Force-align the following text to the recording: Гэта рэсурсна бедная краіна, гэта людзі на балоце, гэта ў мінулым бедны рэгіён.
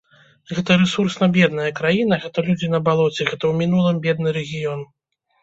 Гэта 0.55 0.77
рэсурсна 0.83 1.27
бедная 1.35 1.67
краіна, 1.81 2.17
гэта 2.23 2.39
людзі 2.49 2.71
на 2.75 2.81
балоце, 2.89 3.19
гэта 3.31 3.37
ў 3.37 3.53
мінулым 3.61 4.03
бедны 4.09 4.29
рэгіён. 4.41 4.81